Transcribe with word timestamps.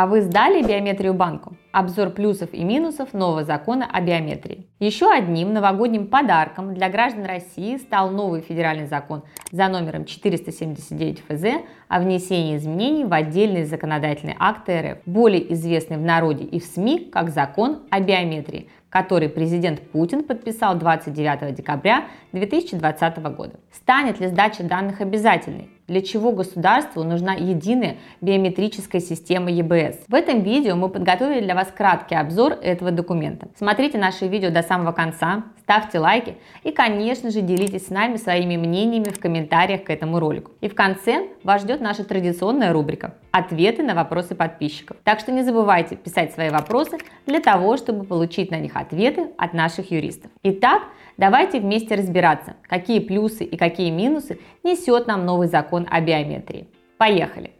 А 0.00 0.06
вы 0.06 0.22
сдали 0.22 0.62
биометрию 0.62 1.12
банку? 1.12 1.56
Обзор 1.72 2.10
плюсов 2.10 2.50
и 2.52 2.62
минусов 2.62 3.14
нового 3.14 3.42
закона 3.42 3.84
о 3.92 4.00
биометрии. 4.00 4.68
Еще 4.78 5.10
одним 5.10 5.52
новогодним 5.52 6.06
подарком 6.06 6.72
для 6.72 6.88
граждан 6.88 7.24
России 7.24 7.78
стал 7.78 8.12
новый 8.12 8.40
федеральный 8.40 8.86
закон 8.86 9.24
за 9.50 9.66
номером 9.66 10.04
479 10.04 11.24
ФЗ 11.26 11.64
о 11.88 11.98
внесении 11.98 12.56
изменений 12.56 13.06
в 13.06 13.12
отдельные 13.12 13.66
законодательные 13.66 14.36
акты 14.38 14.80
РФ, 14.80 14.98
более 15.04 15.52
известный 15.52 15.96
в 15.96 16.02
народе 16.02 16.44
и 16.44 16.60
в 16.60 16.64
СМИ 16.64 17.10
как 17.12 17.30
закон 17.30 17.80
о 17.90 17.98
биометрии, 17.98 18.70
который 18.90 19.28
президент 19.28 19.80
Путин 19.80 20.22
подписал 20.22 20.76
29 20.76 21.56
декабря 21.56 22.04
2020 22.30 23.18
года. 23.34 23.58
Станет 23.72 24.20
ли 24.20 24.28
сдача 24.28 24.62
данных 24.62 25.00
обязательной? 25.00 25.70
Для 25.88 26.02
чего 26.02 26.32
государству 26.32 27.02
нужна 27.02 27.32
единая 27.34 27.96
биометрическая 28.20 29.00
система 29.00 29.50
ЕБС. 29.50 30.04
В 30.06 30.14
этом 30.14 30.42
видео 30.42 30.76
мы 30.76 30.88
подготовили 30.88 31.40
для 31.40 31.54
вас 31.54 31.72
краткий 31.74 32.14
обзор 32.14 32.52
этого 32.62 32.90
документа. 32.90 33.48
Смотрите 33.56 33.98
наши 33.98 34.28
видео 34.28 34.50
до 34.50 34.62
самого 34.62 34.92
конца, 34.92 35.44
ставьте 35.62 35.98
лайки 35.98 36.36
и, 36.62 36.70
конечно 36.70 37.30
же, 37.30 37.40
делитесь 37.40 37.86
с 37.86 37.90
нами 37.90 38.16
своими 38.16 38.56
мнениями 38.56 39.08
в 39.08 39.18
комментариях 39.18 39.84
к 39.84 39.90
этому 39.90 40.20
ролику. 40.20 40.52
И 40.60 40.68
в 40.68 40.74
конце 40.74 41.28
вас 41.42 41.62
ждет 41.62 41.80
наша 41.80 42.04
традиционная 42.04 42.72
рубрика 42.72 43.14
«Ответы 43.30 43.82
на 43.82 43.94
вопросы 43.94 44.34
подписчиков». 44.34 44.98
Так 45.04 45.20
что 45.20 45.32
не 45.32 45.42
забывайте 45.42 45.96
писать 45.96 46.32
свои 46.32 46.50
вопросы 46.50 46.98
для 47.26 47.40
того, 47.40 47.76
чтобы 47.76 48.04
получить 48.04 48.50
на 48.50 48.58
них 48.58 48.76
ответы 48.76 49.28
от 49.38 49.54
наших 49.54 49.90
юристов. 49.90 50.30
Итак, 50.42 50.82
давайте 51.18 51.60
вместе 51.60 51.96
разбираться, 51.96 52.56
какие 52.62 53.00
плюсы 53.00 53.44
и 53.44 53.58
какие 53.58 53.90
минусы 53.90 54.38
несет 54.64 55.06
нам 55.06 55.26
новый 55.26 55.48
закон 55.48 55.86
о 55.90 56.00
биометрии. 56.00 56.68
Поехали! 56.96 57.50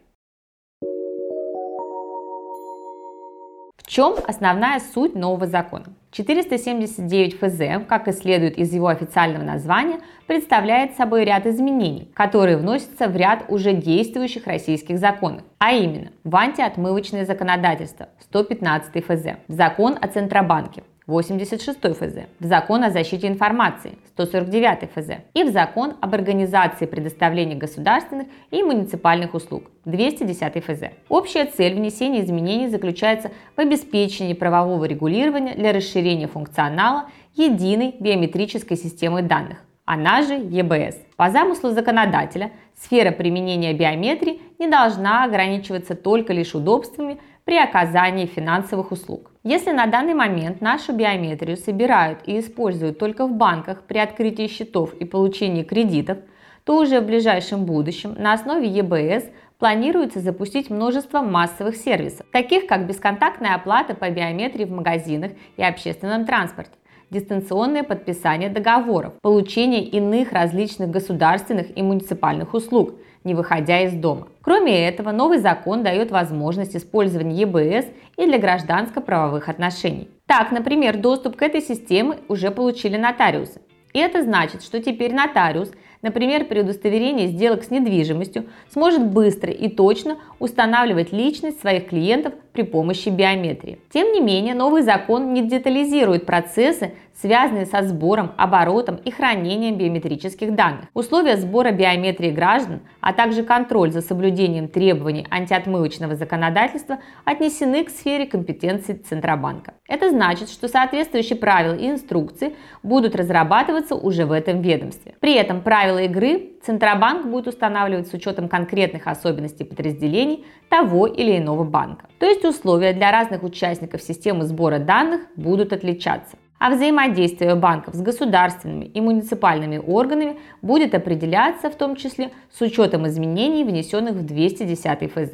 В 3.77 3.91
чем 3.91 4.15
основная 4.27 4.79
суть 4.79 5.15
нового 5.15 5.47
закона? 5.47 5.85
479 6.11 7.39
ФЗ, 7.39 7.85
как 7.87 8.07
и 8.07 8.11
следует 8.11 8.57
из 8.57 8.73
его 8.73 8.87
официального 8.87 9.43
названия, 9.43 9.99
представляет 10.27 10.95
собой 10.95 11.23
ряд 11.23 11.45
изменений, 11.47 12.11
которые 12.13 12.57
вносятся 12.57 13.07
в 13.07 13.15
ряд 13.15 13.45
уже 13.47 13.73
действующих 13.73 14.45
российских 14.45 14.99
законов, 14.99 15.43
а 15.57 15.71
именно 15.73 16.11
в 16.23 16.35
антиотмывочное 16.35 17.25
законодательство 17.25 18.09
115 18.21 19.05
ФЗ, 19.05 19.37
закон 19.47 19.97
о 19.99 20.07
Центробанке, 20.07 20.83
86 21.09 21.79
ФЗ, 21.79 22.27
в 22.39 22.45
Закон 22.45 22.83
о 22.83 22.91
защите 22.91 23.27
информации 23.27 23.97
149 24.09 24.91
ФЗ 24.93 25.09
и 25.33 25.43
в 25.43 25.51
Закон 25.51 25.95
об 26.01 26.13
организации 26.13 26.85
предоставления 26.85 27.55
государственных 27.55 28.27
и 28.51 28.61
муниципальных 28.61 29.33
услуг 29.33 29.71
210 29.85 30.63
ФЗ. 30.63 30.91
Общая 31.09 31.45
цель 31.45 31.73
внесения 31.73 32.23
изменений 32.23 32.67
заключается 32.67 33.31
в 33.57 33.59
обеспечении 33.59 34.33
правового 34.33 34.85
регулирования 34.85 35.55
для 35.55 35.73
расширения 35.73 36.27
функционала 36.27 37.09
единой 37.33 37.95
биометрической 37.99 38.77
системы 38.77 39.23
данных, 39.23 39.57
она 39.85 40.21
же 40.21 40.35
ЕБС. 40.35 40.97
По 41.17 41.31
замыслу 41.31 41.71
законодателя, 41.71 42.51
сфера 42.79 43.09
применения 43.11 43.73
биометрии 43.73 44.39
не 44.59 44.67
должна 44.67 45.23
ограничиваться 45.23 45.95
только 45.95 46.33
лишь 46.33 46.53
удобствами 46.53 47.17
при 47.45 47.57
оказании 47.57 48.25
финансовых 48.25 48.91
услуг. 48.91 49.31
Если 49.43 49.71
на 49.71 49.87
данный 49.87 50.13
момент 50.13 50.61
нашу 50.61 50.93
биометрию 50.93 51.57
собирают 51.57 52.19
и 52.25 52.39
используют 52.39 52.99
только 52.99 53.25
в 53.25 53.33
банках 53.33 53.83
при 53.83 53.97
открытии 53.97 54.47
счетов 54.47 54.93
и 54.93 55.05
получении 55.05 55.63
кредитов, 55.63 56.17
то 56.63 56.77
уже 56.77 56.99
в 56.99 57.05
ближайшем 57.05 57.65
будущем 57.65 58.15
на 58.17 58.33
основе 58.33 58.67
ЕБС 58.67 59.25
планируется 59.57 60.19
запустить 60.19 60.69
множество 60.69 61.21
массовых 61.21 61.75
сервисов, 61.75 62.25
таких 62.31 62.67
как 62.67 62.85
бесконтактная 62.85 63.55
оплата 63.55 63.95
по 63.95 64.09
биометрии 64.09 64.65
в 64.65 64.71
магазинах 64.71 65.31
и 65.57 65.63
общественном 65.63 66.25
транспорте, 66.25 66.73
дистанционное 67.09 67.83
подписание 67.83 68.49
договоров, 68.49 69.13
получение 69.21 69.83
иных 69.83 70.31
различных 70.31 70.89
государственных 70.89 71.77
и 71.77 71.81
муниципальных 71.81 72.53
услуг– 72.53 72.95
не 73.23 73.33
выходя 73.33 73.81
из 73.81 73.93
дома. 73.93 74.27
Кроме 74.41 74.87
этого, 74.87 75.11
новый 75.11 75.39
закон 75.39 75.83
дает 75.83 76.11
возможность 76.11 76.75
использования 76.75 77.41
ЕБС 77.41 77.87
и 78.17 78.25
для 78.25 78.39
гражданско-правовых 78.39 79.49
отношений. 79.49 80.09
Так, 80.25 80.51
например, 80.51 80.97
доступ 80.97 81.35
к 81.35 81.41
этой 81.41 81.61
системе 81.61 82.17
уже 82.27 82.51
получили 82.51 82.97
нотариусы. 82.97 83.61
И 83.93 83.99
это 83.99 84.23
значит, 84.23 84.63
что 84.63 84.81
теперь 84.81 85.13
нотариус, 85.13 85.71
например, 86.01 86.45
при 86.45 86.61
удостоверении 86.61 87.27
сделок 87.27 87.63
с 87.63 87.71
недвижимостью, 87.71 88.45
сможет 88.71 89.05
быстро 89.05 89.51
и 89.51 89.69
точно 89.69 90.17
устанавливать 90.39 91.11
личность 91.11 91.59
своих 91.59 91.89
клиентов 91.89 92.33
при 92.53 92.63
помощи 92.63 93.09
биометрии. 93.09 93.79
Тем 93.91 94.11
не 94.11 94.21
менее, 94.21 94.53
новый 94.53 94.81
закон 94.81 95.33
не 95.33 95.47
детализирует 95.47 96.25
процессы, 96.25 96.93
связанные 97.21 97.65
со 97.65 97.83
сбором, 97.83 98.31
оборотом 98.37 98.95
и 98.95 99.11
хранением 99.11 99.77
биометрических 99.77 100.55
данных. 100.55 100.85
Условия 100.93 101.37
сбора 101.37 101.71
биометрии 101.71 102.31
граждан, 102.31 102.81
а 103.01 103.13
также 103.13 103.43
контроль 103.43 103.91
за 103.91 104.01
соблюдением 104.01 104.67
требований 104.67 105.27
антиотмывочного 105.29 106.15
законодательства 106.15 106.99
отнесены 107.25 107.83
к 107.83 107.89
сфере 107.89 108.25
компетенции 108.25 108.93
Центробанка. 108.93 109.73
Это 109.87 110.09
значит, 110.09 110.49
что 110.49 110.67
соответствующие 110.67 111.37
правила 111.37 111.75
и 111.75 111.89
инструкции 111.89 112.55
будут 112.83 113.15
разрабатываться 113.15 113.95
уже 113.95 114.25
в 114.25 114.31
этом 114.31 114.61
ведомстве. 114.61 115.15
При 115.19 115.33
этом 115.33 115.61
правила 115.61 115.88
игры 115.97 116.51
Центробанк 116.63 117.25
будет 117.25 117.47
устанавливать 117.47 118.07
с 118.07 118.13
учетом 118.13 118.47
конкретных 118.47 119.07
особенностей 119.07 119.63
подразделений 119.63 120.45
того 120.69 121.07
или 121.07 121.37
иного 121.37 121.63
банка. 121.63 122.05
То 122.19 122.27
есть 122.27 122.45
условия 122.45 122.93
для 122.93 123.11
разных 123.11 123.41
участников 123.43 124.03
системы 124.03 124.45
сбора 124.45 124.77
данных 124.77 125.21
будут 125.35 125.73
отличаться 125.73 126.37
а 126.59 126.69
взаимодействие 126.69 127.55
банков 127.55 127.95
с 127.95 128.01
государственными 128.01 128.85
и 128.85 129.01
муниципальными 129.01 129.77
органами 129.77 130.37
будет 130.61 130.93
определяться 130.93 131.69
в 131.69 131.75
том 131.75 131.95
числе 131.95 132.31
с 132.51 132.61
учетом 132.61 133.07
изменений, 133.07 133.63
внесенных 133.63 134.15
в 134.15 134.25
210 134.25 135.11
ФЗ. 135.11 135.31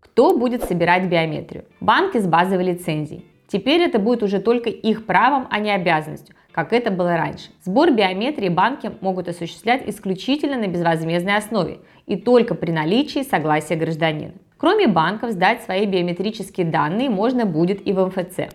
Кто 0.00 0.36
будет 0.36 0.64
собирать 0.64 1.08
биометрию? 1.08 1.64
Банки 1.80 2.18
с 2.18 2.26
базовой 2.26 2.64
лицензией. 2.64 3.31
Теперь 3.52 3.82
это 3.82 3.98
будет 3.98 4.22
уже 4.22 4.40
только 4.40 4.70
их 4.70 5.04
правом, 5.04 5.46
а 5.50 5.58
не 5.58 5.70
обязанностью, 5.70 6.34
как 6.52 6.72
это 6.72 6.90
было 6.90 7.18
раньше. 7.18 7.50
Сбор 7.62 7.90
биометрии 7.90 8.48
банки 8.48 8.90
могут 9.02 9.28
осуществлять 9.28 9.86
исключительно 9.86 10.56
на 10.56 10.68
безвозмездной 10.68 11.36
основе 11.36 11.80
и 12.06 12.16
только 12.16 12.54
при 12.54 12.70
наличии 12.72 13.22
согласия 13.22 13.76
гражданина. 13.76 14.32
Кроме 14.56 14.86
банков, 14.86 15.32
сдать 15.32 15.62
свои 15.64 15.84
биометрические 15.84 16.64
данные 16.64 17.10
можно 17.10 17.44
будет 17.44 17.86
и 17.86 17.92
в 17.92 18.06
МФЦ. 18.06 18.48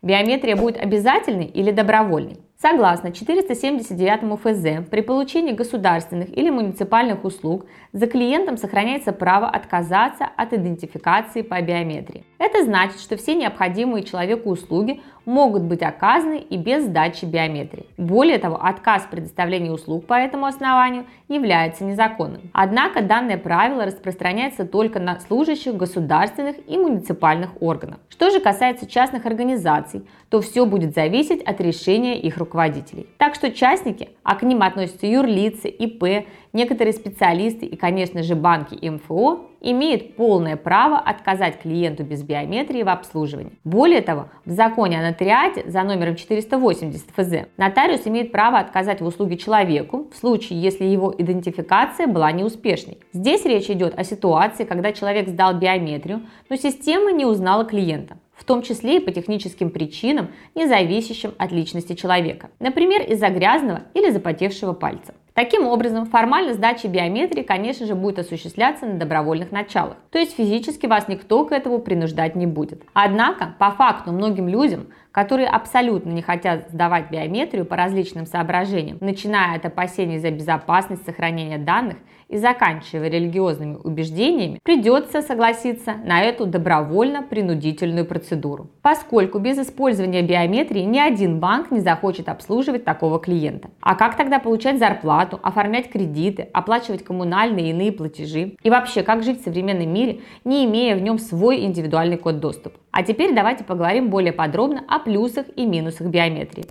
Биометрия 0.00 0.56
будет 0.56 0.78
обязательной 0.78 1.44
или 1.44 1.72
добровольной? 1.72 2.38
Согласно 2.60 3.12
479 3.12 4.40
ФЗ, 4.40 4.88
при 4.88 5.02
получении 5.02 5.52
государственных 5.52 6.34
или 6.34 6.48
муниципальных 6.48 7.22
услуг 7.22 7.66
за 7.92 8.06
клиентом 8.06 8.56
сохраняется 8.56 9.12
право 9.12 9.46
отказаться 9.46 10.24
от 10.24 10.54
идентификации 10.54 11.42
по 11.42 11.60
биометрии. 11.60 12.24
Это 12.38 12.64
значит, 12.64 13.00
что 13.00 13.18
все 13.18 13.34
необходимые 13.34 14.04
человеку 14.04 14.48
услуги 14.48 15.02
могут 15.26 15.62
быть 15.62 15.82
оказаны 15.82 16.38
и 16.38 16.56
без 16.56 16.84
сдачи 16.84 17.24
биометрии. 17.26 17.86
Более 17.98 18.38
того, 18.38 18.58
отказ 18.62 19.02
в 19.02 19.10
предоставлении 19.10 19.68
услуг 19.68 20.06
по 20.06 20.14
этому 20.14 20.46
основанию 20.46 21.04
является 21.28 21.84
незаконным. 21.84 22.50
Однако 22.52 23.02
данное 23.02 23.36
правило 23.36 23.84
распространяется 23.84 24.64
только 24.64 25.00
на 25.00 25.18
служащих 25.20 25.74
государственных 25.74 26.56
и 26.66 26.78
муниципальных 26.78 27.60
органов. 27.60 27.98
Что 28.08 28.30
же 28.30 28.40
касается 28.40 28.86
частных 28.86 29.26
организаций, 29.26 30.06
то 30.30 30.40
все 30.40 30.64
будет 30.64 30.94
зависеть 30.94 31.42
от 31.42 31.60
решения 31.60 32.18
их 32.20 32.36
руководителей. 32.46 33.06
Так 33.18 33.34
что 33.34 33.50
частники, 33.50 34.08
а 34.22 34.36
к 34.36 34.42
ним 34.42 34.62
относятся 34.62 35.06
юрлицы, 35.06 35.68
ИП, 35.68 36.26
некоторые 36.52 36.94
специалисты 36.94 37.66
и, 37.66 37.76
конечно 37.76 38.22
же, 38.22 38.34
банки 38.34 38.74
и 38.74 38.88
МФО, 38.88 39.50
имеют 39.60 40.16
полное 40.16 40.56
право 40.56 40.98
отказать 40.98 41.60
клиенту 41.60 42.04
без 42.04 42.22
биометрии 42.22 42.82
в 42.82 42.88
обслуживании. 42.88 43.52
Более 43.64 44.00
того, 44.00 44.28
в 44.44 44.50
законе 44.50 44.98
о 44.98 45.02
нотариате 45.02 45.68
за 45.68 45.82
номером 45.82 46.16
480 46.16 47.10
ФЗ 47.16 47.46
нотариус 47.56 48.06
имеет 48.06 48.32
право 48.32 48.58
отказать 48.58 49.00
в 49.00 49.06
услуге 49.06 49.36
человеку 49.36 50.08
в 50.12 50.16
случае, 50.16 50.60
если 50.60 50.84
его 50.84 51.14
идентификация 51.16 52.06
была 52.06 52.32
неуспешной. 52.32 52.98
Здесь 53.12 53.44
речь 53.44 53.68
идет 53.68 53.98
о 53.98 54.04
ситуации, 54.04 54.64
когда 54.64 54.92
человек 54.92 55.28
сдал 55.28 55.54
биометрию, 55.54 56.22
но 56.48 56.56
система 56.56 57.12
не 57.12 57.24
узнала 57.26 57.64
клиента 57.64 58.16
в 58.36 58.44
том 58.44 58.62
числе 58.62 58.98
и 58.98 59.00
по 59.00 59.10
техническим 59.10 59.70
причинам, 59.70 60.28
не 60.54 60.66
зависящим 60.66 61.32
от 61.38 61.52
личности 61.52 61.94
человека, 61.94 62.50
например, 62.60 63.02
из-за 63.02 63.28
грязного 63.28 63.82
или 63.94 64.10
запотевшего 64.10 64.72
пальца. 64.72 65.14
Таким 65.34 65.66
образом, 65.66 66.06
формально 66.06 66.54
сдача 66.54 66.88
биометрии, 66.88 67.42
конечно 67.42 67.84
же, 67.84 67.94
будет 67.94 68.18
осуществляться 68.18 68.86
на 68.86 68.94
добровольных 68.94 69.52
началах, 69.52 69.98
то 70.10 70.18
есть 70.18 70.34
физически 70.34 70.86
вас 70.86 71.08
никто 71.08 71.44
к 71.44 71.52
этому 71.52 71.78
принуждать 71.78 72.36
не 72.36 72.46
будет. 72.46 72.82
Однако, 72.94 73.54
по 73.58 73.70
факту, 73.70 74.12
многим 74.12 74.48
людям, 74.48 74.86
которые 75.16 75.48
абсолютно 75.48 76.10
не 76.10 76.20
хотят 76.20 76.68
сдавать 76.68 77.10
биометрию 77.10 77.64
по 77.64 77.74
различным 77.74 78.26
соображениям, 78.26 78.98
начиная 79.00 79.56
от 79.56 79.64
опасений 79.64 80.18
за 80.18 80.30
безопасность 80.30 81.06
сохранения 81.06 81.56
данных 81.56 81.96
и 82.28 82.36
заканчивая 82.36 83.08
религиозными 83.08 83.78
убеждениями, 83.82 84.58
придется 84.62 85.22
согласиться 85.22 85.94
на 86.04 86.20
эту 86.20 86.44
добровольно-принудительную 86.44 88.04
процедуру. 88.04 88.68
Поскольку 88.82 89.38
без 89.38 89.58
использования 89.58 90.20
биометрии 90.20 90.80
ни 90.80 90.98
один 90.98 91.40
банк 91.40 91.70
не 91.70 91.80
захочет 91.80 92.28
обслуживать 92.28 92.84
такого 92.84 93.18
клиента. 93.18 93.70
А 93.80 93.94
как 93.94 94.18
тогда 94.18 94.38
получать 94.38 94.78
зарплату, 94.78 95.40
оформлять 95.42 95.88
кредиты, 95.88 96.46
оплачивать 96.52 97.04
коммунальные 97.04 97.68
и 97.68 97.70
иные 97.70 97.92
платежи? 97.92 98.56
И 98.62 98.68
вообще, 98.68 99.02
как 99.02 99.22
жить 99.22 99.40
в 99.40 99.44
современном 99.44 99.88
мире, 99.88 100.20
не 100.44 100.66
имея 100.66 100.94
в 100.94 101.00
нем 101.00 101.18
свой 101.18 101.64
индивидуальный 101.64 102.18
код 102.18 102.38
доступа? 102.38 102.78
А 102.90 103.02
теперь 103.02 103.34
давайте 103.34 103.62
поговорим 103.62 104.08
более 104.08 104.32
подробно 104.32 104.82
о 104.88 105.00
плюсах 105.06 105.46
и 105.54 105.64
минусах 105.64 106.08
биометрии. 106.08 106.66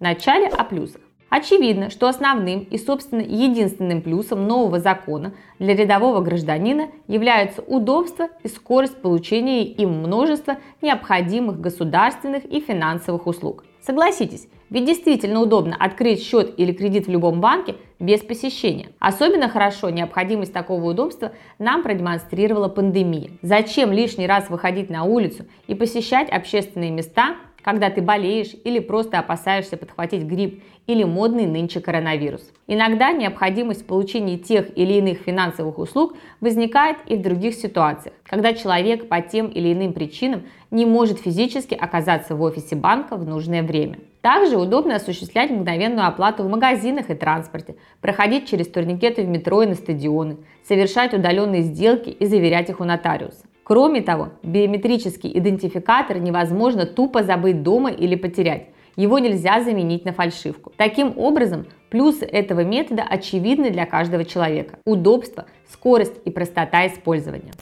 Вначале 0.00 0.48
о 0.48 0.64
плюсах. 0.64 1.02
Очевидно, 1.28 1.90
что 1.90 2.08
основным 2.08 2.60
и, 2.60 2.78
собственно, 2.78 3.20
единственным 3.20 4.00
плюсом 4.00 4.46
нового 4.46 4.80
закона 4.80 5.34
для 5.58 5.74
рядового 5.74 6.20
гражданина 6.20 6.88
являются 7.08 7.60
удобство 7.62 8.28
и 8.42 8.48
скорость 8.48 9.00
получения 9.02 9.64
им 9.64 9.90
множества 9.90 10.56
необходимых 10.80 11.60
государственных 11.60 12.46
и 12.46 12.60
финансовых 12.60 13.26
услуг. 13.26 13.64
Согласитесь, 13.82 14.48
ведь 14.70 14.86
действительно 14.86 15.40
удобно 15.40 15.76
открыть 15.78 16.22
счет 16.22 16.54
или 16.56 16.72
кредит 16.72 17.06
в 17.06 17.10
любом 17.10 17.40
банке 17.42 17.76
без 18.02 18.20
посещения. 18.20 18.88
Особенно 18.98 19.48
хорошо 19.48 19.88
необходимость 19.88 20.52
такого 20.52 20.90
удобства 20.90 21.32
нам 21.58 21.84
продемонстрировала 21.84 22.68
пандемия. 22.68 23.30
Зачем 23.42 23.92
лишний 23.92 24.26
раз 24.26 24.50
выходить 24.50 24.90
на 24.90 25.04
улицу 25.04 25.46
и 25.68 25.74
посещать 25.76 26.28
общественные 26.28 26.90
места, 26.90 27.36
когда 27.62 27.90
ты 27.90 28.02
болеешь 28.02 28.54
или 28.64 28.78
просто 28.78 29.18
опасаешься 29.18 29.76
подхватить 29.76 30.24
грипп 30.24 30.62
или 30.86 31.04
модный 31.04 31.46
нынче 31.46 31.80
коронавирус. 31.80 32.42
Иногда 32.66 33.12
необходимость 33.12 33.86
получения 33.86 34.36
тех 34.36 34.76
или 34.76 34.94
иных 34.94 35.18
финансовых 35.18 35.78
услуг 35.78 36.14
возникает 36.40 36.98
и 37.06 37.16
в 37.16 37.22
других 37.22 37.54
ситуациях, 37.54 38.14
когда 38.24 38.52
человек 38.52 39.08
по 39.08 39.20
тем 39.20 39.46
или 39.46 39.72
иным 39.72 39.92
причинам 39.92 40.42
не 40.70 40.86
может 40.86 41.20
физически 41.20 41.74
оказаться 41.74 42.34
в 42.34 42.42
офисе 42.42 42.74
банка 42.74 43.16
в 43.16 43.26
нужное 43.26 43.62
время. 43.62 43.98
Также 44.22 44.56
удобно 44.56 44.96
осуществлять 44.96 45.50
мгновенную 45.50 46.06
оплату 46.06 46.44
в 46.44 46.48
магазинах 46.48 47.10
и 47.10 47.14
транспорте, 47.14 47.76
проходить 48.00 48.48
через 48.48 48.68
турникеты 48.68 49.22
в 49.22 49.28
метро 49.28 49.62
и 49.62 49.66
на 49.66 49.74
стадионы, 49.74 50.38
совершать 50.66 51.12
удаленные 51.12 51.62
сделки 51.62 52.08
и 52.08 52.26
заверять 52.26 52.70
их 52.70 52.80
у 52.80 52.84
нотариуса. 52.84 53.44
Кроме 53.72 54.02
того, 54.02 54.32
биометрический 54.42 55.32
идентификатор 55.32 56.18
невозможно 56.18 56.84
тупо 56.84 57.22
забыть 57.22 57.62
дома 57.62 57.90
или 57.90 58.16
потерять. 58.16 58.66
Его 58.96 59.18
нельзя 59.18 59.62
заменить 59.62 60.04
на 60.04 60.12
фальшивку. 60.12 60.74
Таким 60.76 61.16
образом, 61.16 61.64
плюсы 61.88 62.26
этого 62.26 62.64
метода 62.64 63.02
очевидны 63.02 63.70
для 63.70 63.86
каждого 63.86 64.26
человека. 64.26 64.78
Удобство, 64.84 65.46
скорость 65.72 66.20
и 66.26 66.30
простота 66.30 66.86
использования. 66.86 67.52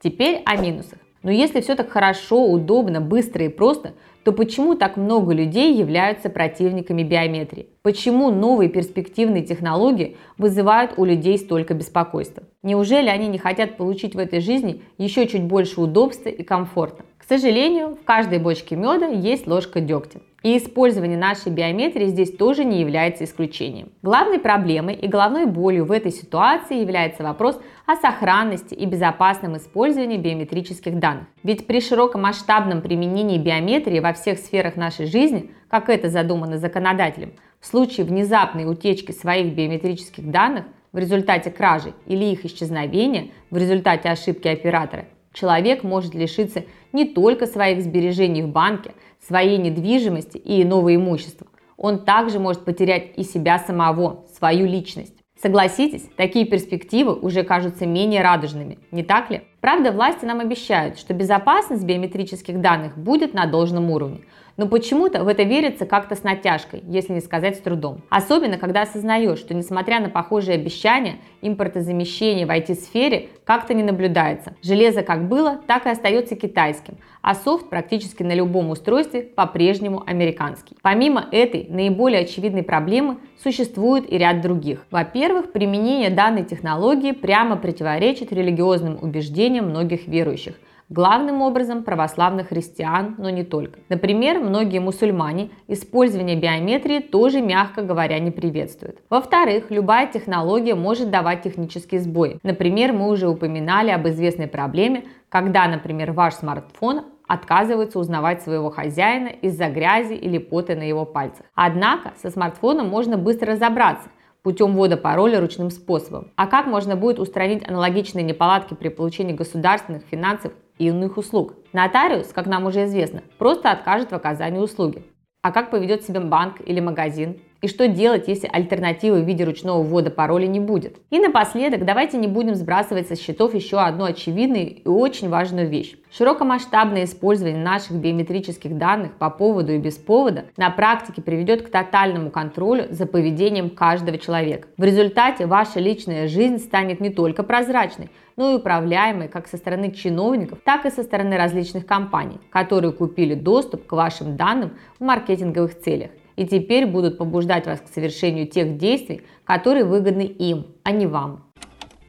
Теперь 0.00 0.40
о 0.46 0.56
минусах. 0.56 1.00
Но 1.24 1.30
если 1.30 1.62
все 1.62 1.74
так 1.74 1.88
хорошо, 1.88 2.46
удобно, 2.46 3.00
быстро 3.00 3.46
и 3.46 3.48
просто, 3.48 3.94
то 4.24 4.32
почему 4.32 4.74
так 4.74 4.98
много 4.98 5.32
людей 5.32 5.74
являются 5.74 6.28
противниками 6.28 7.02
биометрии? 7.02 7.66
Почему 7.82 8.30
новые 8.30 8.68
перспективные 8.68 9.42
технологии 9.42 10.18
вызывают 10.36 10.92
у 10.98 11.04
людей 11.04 11.38
столько 11.38 11.72
беспокойства? 11.72 12.42
Неужели 12.62 13.08
они 13.08 13.28
не 13.28 13.38
хотят 13.38 13.78
получить 13.78 14.14
в 14.14 14.18
этой 14.18 14.40
жизни 14.40 14.82
еще 14.98 15.26
чуть 15.26 15.44
больше 15.44 15.80
удобства 15.80 16.28
и 16.28 16.42
комфорта? 16.42 17.04
К 17.24 17.26
сожалению, 17.26 17.96
в 17.96 18.04
каждой 18.04 18.38
бочке 18.38 18.76
меда 18.76 19.06
есть 19.06 19.46
ложка 19.46 19.80
дегтя. 19.80 20.20
И 20.42 20.58
использование 20.58 21.16
нашей 21.16 21.50
биометрии 21.50 22.08
здесь 22.08 22.36
тоже 22.36 22.66
не 22.66 22.82
является 22.82 23.24
исключением. 23.24 23.92
Главной 24.02 24.38
проблемой 24.38 24.94
и 24.94 25.08
головной 25.08 25.46
болью 25.46 25.86
в 25.86 25.92
этой 25.92 26.12
ситуации 26.12 26.82
является 26.82 27.22
вопрос 27.22 27.58
о 27.86 27.96
сохранности 27.96 28.74
и 28.74 28.84
безопасном 28.84 29.56
использовании 29.56 30.18
биометрических 30.18 30.98
данных. 30.98 31.24
Ведь 31.42 31.66
при 31.66 31.80
широкомасштабном 31.80 32.82
применении 32.82 33.38
биометрии 33.38 34.00
во 34.00 34.12
всех 34.12 34.38
сферах 34.38 34.76
нашей 34.76 35.06
жизни, 35.06 35.50
как 35.70 35.88
это 35.88 36.10
задумано 36.10 36.58
законодателем, 36.58 37.32
в 37.58 37.66
случае 37.66 38.04
внезапной 38.04 38.70
утечки 38.70 39.12
своих 39.12 39.54
биометрических 39.54 40.30
данных 40.30 40.66
в 40.92 40.98
результате 40.98 41.50
кражи 41.50 41.94
или 42.04 42.26
их 42.26 42.44
исчезновения 42.44 43.28
в 43.48 43.56
результате 43.56 44.10
ошибки 44.10 44.46
оператора, 44.46 45.06
человек 45.34 45.82
может 45.82 46.14
лишиться 46.14 46.64
не 46.92 47.04
только 47.04 47.46
своих 47.46 47.82
сбережений 47.82 48.42
в 48.42 48.48
банке, 48.48 48.92
своей 49.26 49.58
недвижимости 49.58 50.38
и 50.38 50.62
иного 50.62 50.94
имущества. 50.94 51.46
Он 51.76 52.04
также 52.04 52.38
может 52.38 52.64
потерять 52.64 53.12
и 53.16 53.24
себя 53.24 53.58
самого, 53.58 54.24
свою 54.38 54.66
личность. 54.66 55.14
Согласитесь, 55.36 56.08
такие 56.16 56.46
перспективы 56.46 57.12
уже 57.12 57.42
кажутся 57.42 57.86
менее 57.86 58.22
радужными, 58.22 58.78
не 58.92 59.02
так 59.02 59.30
ли? 59.30 59.42
Правда, 59.60 59.90
власти 59.90 60.24
нам 60.24 60.40
обещают, 60.40 60.96
что 60.96 61.12
безопасность 61.12 61.84
биометрических 61.84 62.60
данных 62.60 62.96
будет 62.96 63.34
на 63.34 63.46
должном 63.46 63.90
уровне, 63.90 64.20
но 64.56 64.68
почему-то 64.68 65.24
в 65.24 65.28
это 65.28 65.42
верится 65.42 65.86
как-то 65.86 66.14
с 66.14 66.22
натяжкой, 66.22 66.82
если 66.86 67.12
не 67.12 67.20
сказать 67.20 67.56
с 67.56 67.60
трудом. 67.60 68.02
Особенно, 68.08 68.58
когда 68.58 68.82
осознаешь, 68.82 69.38
что 69.38 69.54
несмотря 69.54 70.00
на 70.00 70.08
похожие 70.08 70.54
обещания, 70.54 71.16
импортозамещение 71.42 72.46
в 72.46 72.50
IT-сфере 72.50 73.28
как-то 73.44 73.74
не 73.74 73.82
наблюдается. 73.82 74.54
Железо 74.62 75.02
как 75.02 75.28
было, 75.28 75.60
так 75.66 75.86
и 75.86 75.90
остается 75.90 76.36
китайским, 76.36 76.98
а 77.22 77.34
софт 77.34 77.68
практически 77.68 78.22
на 78.22 78.34
любом 78.34 78.70
устройстве 78.70 79.22
по-прежнему 79.22 80.02
американский. 80.06 80.76
Помимо 80.82 81.26
этой 81.32 81.66
наиболее 81.68 82.22
очевидной 82.22 82.62
проблемы, 82.62 83.18
существует 83.42 84.10
и 84.10 84.16
ряд 84.16 84.40
других. 84.40 84.86
Во-первых, 84.90 85.52
применение 85.52 86.10
данной 86.10 86.44
технологии 86.44 87.12
прямо 87.12 87.56
противоречит 87.56 88.32
религиозным 88.32 88.98
убеждениям 89.02 89.68
многих 89.70 90.06
верующих– 90.06 90.54
главным 90.88 91.42
образом 91.42 91.82
православных 91.82 92.48
христиан, 92.48 93.14
но 93.18 93.30
не 93.30 93.44
только. 93.44 93.78
Например, 93.88 94.38
многие 94.40 94.80
мусульмане 94.80 95.50
использование 95.68 96.36
биометрии 96.36 97.00
тоже, 97.00 97.40
мягко 97.40 97.82
говоря, 97.82 98.18
не 98.18 98.30
приветствуют. 98.30 98.98
Во-вторых, 99.10 99.70
любая 99.70 100.06
технология 100.06 100.74
может 100.74 101.10
давать 101.10 101.42
технические 101.42 102.00
сбои. 102.00 102.38
Например, 102.42 102.92
мы 102.92 103.08
уже 103.08 103.28
упоминали 103.28 103.90
об 103.90 104.06
известной 104.08 104.46
проблеме, 104.46 105.04
когда, 105.28 105.66
например, 105.66 106.12
ваш 106.12 106.34
смартфон 106.34 107.02
отказывается 107.26 107.98
узнавать 107.98 108.42
своего 108.42 108.70
хозяина 108.70 109.28
из-за 109.28 109.68
грязи 109.68 110.12
или 110.12 110.38
пота 110.38 110.76
на 110.76 110.82
его 110.82 111.06
пальцах. 111.06 111.46
Однако 111.54 112.12
со 112.22 112.30
смартфоном 112.30 112.88
можно 112.88 113.16
быстро 113.16 113.52
разобраться– 113.52 114.08
путем 114.44 114.74
ввода 114.74 114.96
пароля 114.96 115.40
ручным 115.40 115.70
способом. 115.70 116.30
А 116.36 116.46
как 116.46 116.66
можно 116.66 116.94
будет 116.94 117.18
устранить 117.18 117.66
аналогичные 117.66 118.22
неполадки 118.22 118.74
при 118.74 118.90
получении 118.90 119.32
государственных, 119.32 120.04
финансов 120.04 120.52
и 120.78 120.86
иных 120.86 121.16
услуг? 121.16 121.54
Нотариус, 121.72 122.28
как 122.28 122.46
нам 122.46 122.66
уже 122.66 122.84
известно, 122.84 123.22
просто 123.38 123.72
откажет 123.72 124.12
в 124.12 124.14
оказании 124.14 124.60
услуги. 124.60 125.02
А 125.42 125.50
как 125.50 125.70
поведет 125.70 126.04
себя 126.04 126.20
банк 126.20 126.60
или 126.64 126.78
магазин? 126.78 127.40
И 127.64 127.66
что 127.66 127.88
делать, 127.88 128.28
если 128.28 128.46
альтернативы 128.46 129.22
в 129.22 129.24
виде 129.24 129.42
ручного 129.42 129.82
ввода 129.82 130.10
пароля 130.10 130.46
не 130.46 130.60
будет? 130.60 130.98
И 131.08 131.18
напоследок, 131.18 131.86
давайте 131.86 132.18
не 132.18 132.28
будем 132.28 132.54
сбрасывать 132.56 133.08
со 133.08 133.16
счетов 133.16 133.54
еще 133.54 133.78
одну 133.78 134.04
очевидную 134.04 134.82
и 134.82 134.86
очень 134.86 135.30
важную 135.30 135.66
вещь. 135.66 135.96
Широкомасштабное 136.12 137.04
использование 137.04 137.64
наших 137.64 137.92
биометрических 137.92 138.76
данных 138.76 139.14
по 139.14 139.30
поводу 139.30 139.72
и 139.72 139.78
без 139.78 139.94
повода 139.94 140.44
на 140.58 140.68
практике 140.68 141.22
приведет 141.22 141.62
к 141.62 141.70
тотальному 141.70 142.30
контролю 142.30 142.84
за 142.90 143.06
поведением 143.06 143.70
каждого 143.70 144.18
человека. 144.18 144.68
В 144.76 144.84
результате 144.84 145.46
ваша 145.46 145.80
личная 145.80 146.28
жизнь 146.28 146.58
станет 146.58 147.00
не 147.00 147.08
только 147.08 147.44
прозрачной, 147.44 148.10
но 148.36 148.52
и 148.52 148.56
управляемой 148.56 149.28
как 149.28 149.48
со 149.48 149.56
стороны 149.56 149.90
чиновников, 149.90 150.58
так 150.66 150.84
и 150.84 150.90
со 150.90 151.02
стороны 151.02 151.38
различных 151.38 151.86
компаний, 151.86 152.40
которые 152.50 152.92
купили 152.92 153.32
доступ 153.32 153.86
к 153.86 153.92
вашим 153.92 154.36
данным 154.36 154.72
в 154.98 155.02
маркетинговых 155.02 155.80
целях 155.80 156.10
и 156.36 156.46
теперь 156.46 156.86
будут 156.86 157.18
побуждать 157.18 157.66
вас 157.66 157.80
к 157.80 157.88
совершению 157.88 158.46
тех 158.46 158.76
действий, 158.76 159.22
которые 159.44 159.84
выгодны 159.84 160.22
им, 160.22 160.66
а 160.82 160.92
не 160.92 161.06
вам. 161.06 161.44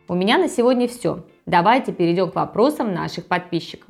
У 0.07 0.15
меня 0.15 0.37
на 0.37 0.47
сегодня 0.47 0.87
все. 0.87 1.25
Давайте 1.45 1.91
перейдем 1.91 2.31
к 2.31 2.35
вопросам 2.35 2.93
наших 2.93 3.25
подписчиков. 3.25 3.87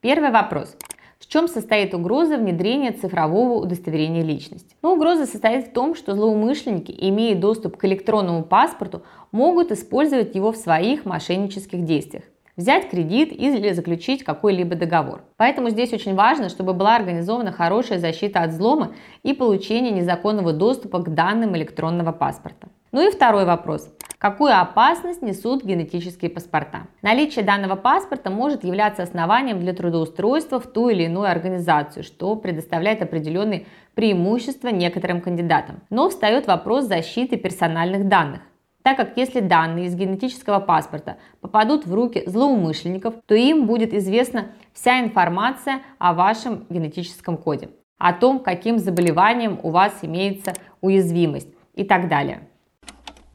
Первый 0.00 0.30
вопрос. 0.30 0.76
В 1.18 1.28
чем 1.28 1.46
состоит 1.46 1.94
угроза 1.94 2.36
внедрения 2.36 2.90
цифрового 2.90 3.62
удостоверения 3.62 4.24
личности? 4.24 4.74
Ну, 4.82 4.94
угроза 4.94 5.26
состоит 5.26 5.68
в 5.68 5.72
том, 5.72 5.94
что 5.94 6.16
злоумышленники, 6.16 6.92
имея 6.98 7.36
доступ 7.36 7.76
к 7.76 7.84
электронному 7.84 8.42
паспорту, 8.42 9.02
могут 9.30 9.70
использовать 9.70 10.34
его 10.34 10.50
в 10.50 10.56
своих 10.56 11.04
мошеннических 11.04 11.84
действиях. 11.84 12.24
Взять 12.56 12.90
кредит 12.90 13.32
или 13.32 13.72
заключить 13.72 14.24
какой-либо 14.24 14.74
договор. 14.74 15.22
Поэтому 15.36 15.70
здесь 15.70 15.92
очень 15.92 16.14
важно, 16.14 16.48
чтобы 16.48 16.74
была 16.74 16.96
организована 16.96 17.52
хорошая 17.52 17.98
защита 17.98 18.40
от 18.40 18.50
взлома 18.50 18.94
и 19.22 19.32
получения 19.32 19.90
незаконного 19.90 20.52
доступа 20.52 20.98
к 20.98 21.14
данным 21.14 21.56
электронного 21.56 22.12
паспорта. 22.12 22.68
Ну 22.92 23.06
и 23.06 23.10
второй 23.10 23.46
вопрос. 23.46 23.88
Какую 24.18 24.56
опасность 24.56 25.22
несут 25.22 25.64
генетические 25.64 26.30
паспорта? 26.30 26.86
Наличие 27.00 27.44
данного 27.44 27.74
паспорта 27.74 28.30
может 28.30 28.62
являться 28.62 29.02
основанием 29.02 29.58
для 29.58 29.72
трудоустройства 29.72 30.60
в 30.60 30.66
ту 30.66 30.90
или 30.90 31.04
иную 31.04 31.28
организацию, 31.28 32.04
что 32.04 32.36
предоставляет 32.36 33.02
определенные 33.02 33.66
преимущества 33.94 34.68
некоторым 34.68 35.22
кандидатам. 35.22 35.80
Но 35.90 36.08
встает 36.08 36.46
вопрос 36.46 36.84
защиты 36.84 37.36
персональных 37.36 38.06
данных 38.06 38.42
так 38.82 38.96
как 38.96 39.16
если 39.16 39.40
данные 39.40 39.86
из 39.86 39.94
генетического 39.94 40.58
паспорта 40.58 41.18
попадут 41.40 41.86
в 41.86 41.94
руки 41.94 42.22
злоумышленников, 42.26 43.14
то 43.26 43.34
им 43.34 43.66
будет 43.66 43.94
известна 43.94 44.48
вся 44.72 45.00
информация 45.00 45.82
о 45.98 46.14
вашем 46.14 46.66
генетическом 46.68 47.36
коде, 47.36 47.70
о 47.98 48.12
том, 48.12 48.40
каким 48.40 48.78
заболеванием 48.78 49.58
у 49.62 49.70
вас 49.70 49.92
имеется 50.02 50.54
уязвимость 50.80 51.48
и 51.74 51.84
так 51.84 52.08
далее. 52.08 52.48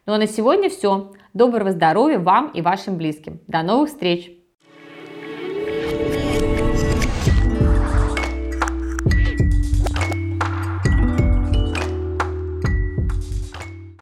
Ну 0.05 0.13
а 0.13 0.17
на 0.17 0.27
сегодня 0.27 0.69
все. 0.69 1.11
Доброго 1.33 1.71
здоровья 1.71 2.19
вам 2.19 2.51
и 2.53 2.61
вашим 2.61 2.97
близким. 2.97 3.39
До 3.47 3.61
новых 3.61 3.89
встреч! 3.89 4.36